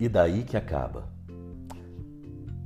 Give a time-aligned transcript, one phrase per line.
[0.00, 1.08] E daí que acaba.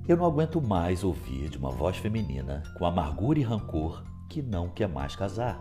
[0.06, 4.68] Eu não aguento mais ouvir de uma voz feminina com amargura e rancor que não
[4.68, 5.58] quer mais casar.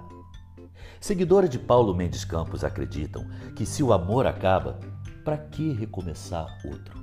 [1.00, 3.26] Seguidora de Paulo Mendes Campos acreditam
[3.56, 4.80] que se o amor acaba,
[5.24, 7.00] para que recomeçar outro?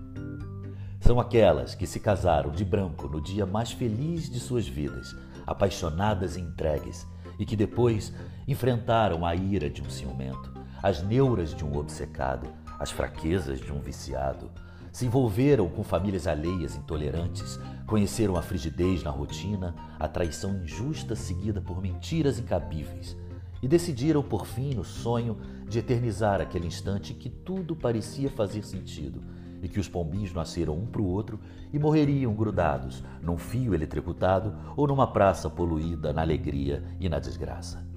[1.01, 5.17] São aquelas que se casaram de branco no dia mais feliz de suas vidas,
[5.47, 7.07] apaixonadas e entregues,
[7.39, 8.13] e que depois
[8.47, 12.49] enfrentaram a ira de um ciumento, as neuras de um obcecado,
[12.79, 14.51] as fraquezas de um viciado,
[14.93, 21.61] se envolveram com famílias alheias intolerantes, conheceram a frigidez na rotina, a traição injusta seguida
[21.61, 23.17] por mentiras incabíveis,
[23.63, 25.37] e decidiram por fim no sonho
[25.69, 29.23] de eternizar aquele instante que tudo parecia fazer sentido.
[29.61, 31.41] E que os pombinhos nasceram um para o outro
[31.73, 37.88] e morreriam grudados num fio eletrocutado ou numa praça poluída na alegria e na desgraça.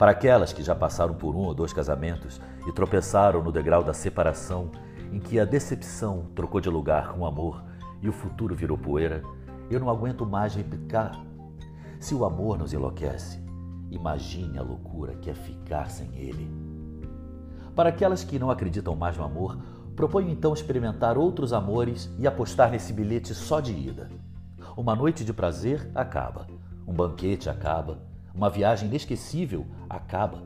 [0.00, 3.92] Para aquelas que já passaram por um ou dois casamentos e tropeçaram no degrau da
[3.92, 4.70] separação,
[5.12, 7.62] em que a decepção trocou de lugar com o amor
[8.00, 9.22] e o futuro virou poeira,
[9.70, 11.12] eu não aguento mais replicar.
[11.98, 13.44] Se o amor nos enlouquece,
[13.90, 16.50] imagine a loucura que é ficar sem ele.
[17.76, 19.58] Para aquelas que não acreditam mais no amor,
[20.00, 24.08] Proponho então experimentar outros amores e apostar nesse bilhete só de ida.
[24.74, 26.46] Uma noite de prazer acaba,
[26.86, 27.98] um banquete acaba,
[28.34, 30.42] uma viagem inesquecível acaba.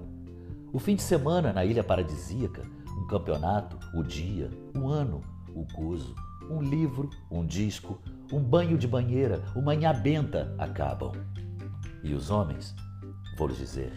[0.73, 2.63] O fim de semana na ilha paradisíaca,
[2.99, 5.21] um campeonato, o dia, um ano,
[5.55, 6.15] o gozo,
[6.51, 8.01] um livro, um disco,
[8.33, 11.13] um banho de banheira, uma benta acabam.
[12.03, 12.75] E os homens,
[13.39, 13.93] vou lhes dizer,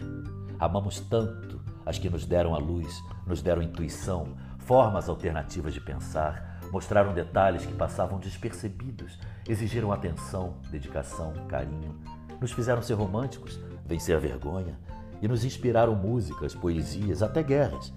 [0.58, 6.60] amamos tanto as que nos deram a luz, nos deram intuição, formas alternativas de pensar,
[6.70, 11.98] mostraram detalhes que passavam despercebidos, exigiram atenção, dedicação, carinho,
[12.40, 14.78] nos fizeram ser românticos, vencer a vergonha,
[15.20, 17.92] e nos inspiraram músicas, poesias, até guerras,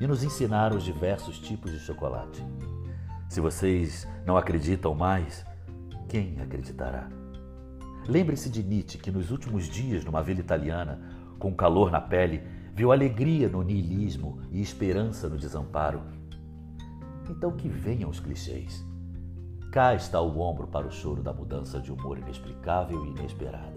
[0.00, 2.44] e nos ensinaram os diversos tipos de chocolate.
[3.28, 5.46] Se vocês não acreditam mais,
[6.08, 7.08] quem acreditará?
[8.06, 11.00] Lembre-se de Nietzsche, que nos últimos dias, numa vila italiana,
[11.38, 12.42] com calor na pele,
[12.74, 16.02] viu alegria no niilismo e esperança no desamparo.
[17.28, 18.86] Então que venham os clichês.
[19.72, 23.75] Cá está o ombro para o choro da mudança de humor inexplicável e inesperada.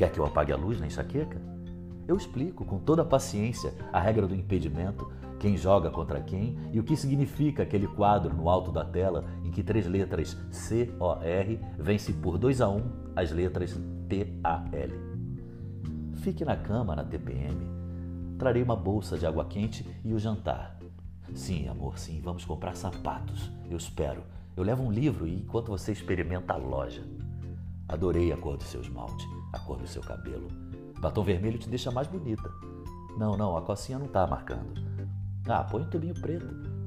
[0.00, 1.38] Quer que eu apague a luz na enxaqueca?
[2.08, 6.80] Eu explico com toda a paciência a regra do impedimento, quem joga contra quem e
[6.80, 11.22] o que significa aquele quadro no alto da tela em que três letras C O
[11.22, 12.82] R vence por 2 a 1 um
[13.14, 13.78] as letras
[14.08, 14.94] T A L.
[16.22, 17.58] Fique na cama na TPM
[18.38, 20.78] Trarei uma bolsa de água quente e o jantar.
[21.34, 23.52] Sim, amor, sim, vamos comprar sapatos.
[23.68, 24.22] Eu espero.
[24.56, 27.04] Eu levo um livro e enquanto você experimenta a loja.
[27.86, 30.48] Adorei a cor do seu esmalte, a cor do seu cabelo.
[31.00, 32.50] Batom vermelho te deixa mais bonita.
[33.16, 34.80] Não, não, a cocinha não tá marcando.
[35.48, 36.46] Ah, põe um tubinho preto.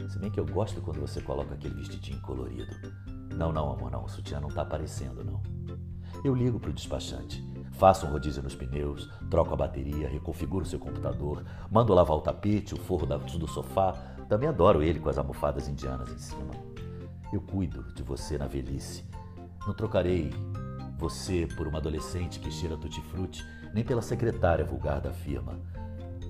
[0.10, 2.72] Se bem que eu gosto quando você coloca aquele vestidinho colorido.
[3.36, 4.06] Não, não, amor, não.
[4.06, 5.42] O sutiã não tá aparecendo, não.
[6.24, 7.44] Eu ligo pro despachante.
[7.72, 12.76] Faço um rodízio nos pneus, troco a bateria, reconfiguro seu computador, mando lavar o tapete,
[12.76, 13.94] o forro do sofá.
[14.30, 16.54] Também adoro ele com as almofadas indianas em cima.
[17.32, 19.04] Eu cuido de você na velhice.
[19.66, 20.32] Não trocarei
[21.04, 25.60] você por uma adolescente que cheira tutti-frutti, nem pela secretária vulgar da firma.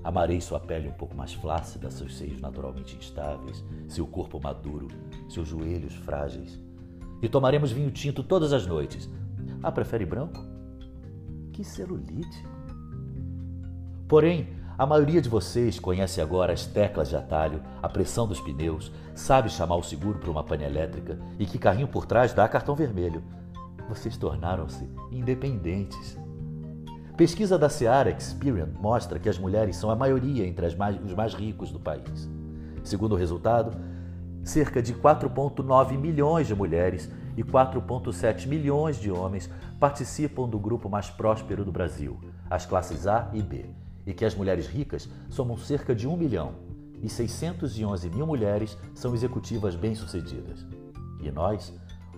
[0.02, 4.88] Amarei sua pele um pouco mais flácida, seus seios naturalmente instáveis, seu corpo maduro,
[5.28, 6.60] seus joelhos frágeis.
[7.22, 9.08] E tomaremos vinho tinto todas as noites.
[9.62, 10.44] Ah, prefere branco?
[11.52, 12.44] Que celulite!
[14.08, 18.90] Porém, a maioria de vocês conhece agora as teclas de atalho, a pressão dos pneus,
[19.14, 22.74] sabe chamar o seguro para uma pane elétrica e que carrinho por trás dá cartão
[22.74, 23.22] vermelho.
[23.88, 26.18] Vocês tornaram-se independentes.
[27.16, 31.34] Pesquisa da Seara Experian mostra que as mulheres são a maioria entre mais, os mais
[31.34, 32.28] ricos do país.
[32.82, 33.76] Segundo o resultado,
[34.42, 41.08] cerca de 4,9 milhões de mulheres e 4,7 milhões de homens participam do grupo mais
[41.08, 42.18] próspero do Brasil,
[42.50, 43.66] as classes A e B,
[44.06, 49.14] e que as mulheres ricas somam cerca de 1 milhão e 611 mil mulheres são
[49.14, 50.66] executivas bem-sucedidas.
[51.20, 51.72] E nós?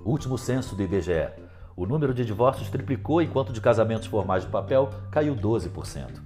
[0.05, 1.46] Último censo do IBGE.
[1.77, 6.23] O número de divórcios triplicou enquanto de casamentos formais de papel caiu 12%.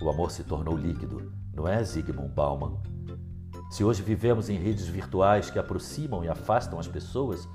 [0.00, 2.80] O amor se tornou líquido, não é, Zygmunt Bauman?
[3.70, 7.46] Se hoje vivemos em redes virtuais que aproximam e afastam as pessoas,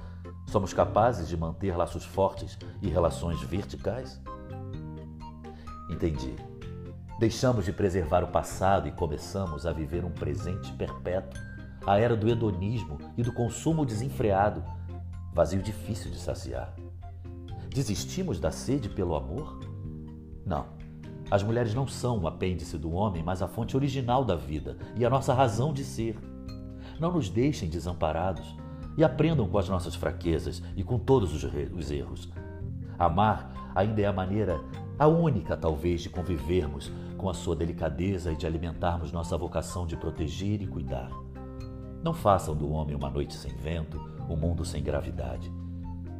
[0.47, 4.21] Somos capazes de manter laços fortes e relações verticais?
[5.89, 6.35] Entendi.
[7.19, 11.39] Deixamos de preservar o passado e começamos a viver um presente perpétuo,
[11.85, 14.63] a era do hedonismo e do consumo desenfreado,
[15.33, 16.75] vazio difícil de saciar.
[17.69, 19.59] Desistimos da sede pelo amor?
[20.45, 20.67] Não.
[21.31, 25.03] As mulheres não são o apêndice do homem, mas a fonte original da vida e
[25.03, 26.17] a nossa razão de ser.
[26.99, 28.55] não nos deixem desamparados
[28.95, 32.31] e aprendam com as nossas fraquezas e com todos os erros.
[32.99, 34.61] Amar ainda é a maneira,
[34.99, 39.97] a única talvez, de convivermos com a sua delicadeza e de alimentarmos nossa vocação de
[39.97, 41.09] proteger e cuidar.
[42.03, 43.97] Não façam do homem uma noite sem vento,
[44.29, 45.49] um mundo sem gravidade.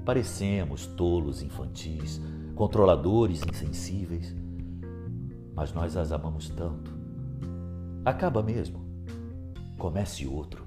[0.05, 2.21] Parecemos tolos infantis,
[2.55, 4.33] controladores insensíveis,
[5.53, 6.89] mas nós as amamos tanto.
[8.05, 8.81] Acaba mesmo.
[9.77, 10.65] Comece outro,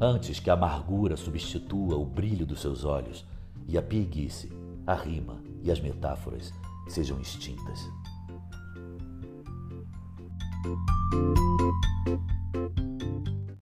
[0.00, 3.26] antes que a amargura substitua o brilho dos seus olhos
[3.68, 4.48] e a preguiça,
[4.86, 6.50] a rima e as metáforas
[6.88, 7.86] sejam extintas.